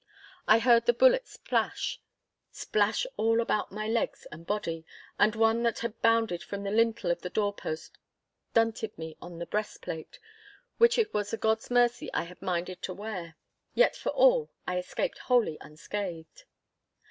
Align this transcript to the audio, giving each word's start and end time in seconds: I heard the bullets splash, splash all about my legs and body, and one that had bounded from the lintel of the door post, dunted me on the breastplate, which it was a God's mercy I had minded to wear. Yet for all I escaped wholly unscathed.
I 0.47 0.57
heard 0.57 0.87
the 0.87 0.93
bullets 0.95 1.33
splash, 1.33 2.01
splash 2.51 3.05
all 3.17 3.39
about 3.39 3.71
my 3.71 3.87
legs 3.87 4.25
and 4.31 4.47
body, 4.47 4.83
and 5.19 5.35
one 5.35 5.61
that 5.61 5.77
had 5.77 6.01
bounded 6.01 6.41
from 6.41 6.63
the 6.63 6.71
lintel 6.71 7.11
of 7.11 7.21
the 7.21 7.29
door 7.29 7.53
post, 7.53 7.99
dunted 8.55 8.97
me 8.97 9.15
on 9.21 9.37
the 9.37 9.45
breastplate, 9.45 10.17
which 10.79 10.97
it 10.97 11.13
was 11.13 11.33
a 11.33 11.37
God's 11.37 11.69
mercy 11.69 12.11
I 12.15 12.23
had 12.23 12.41
minded 12.41 12.81
to 12.81 12.95
wear. 12.95 13.37
Yet 13.75 13.95
for 13.95 14.09
all 14.13 14.49
I 14.65 14.79
escaped 14.79 15.19
wholly 15.19 15.59
unscathed. 15.61 16.45